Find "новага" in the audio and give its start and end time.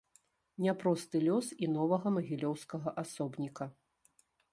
1.75-2.07